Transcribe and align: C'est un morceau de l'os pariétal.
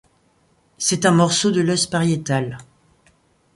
C'est 0.79 1.05
un 1.05 1.11
morceau 1.11 1.51
de 1.51 1.61
l'os 1.61 1.85
pariétal. 1.85 2.57